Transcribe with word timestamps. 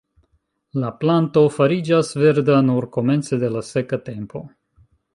La 0.83 0.89
planto 1.03 1.43
fariĝas 1.59 2.11
verda 2.23 2.57
nur 2.73 2.91
komence 2.99 3.43
de 3.45 3.55
la 3.59 3.65
seka 3.73 4.05
tempo. 4.13 4.47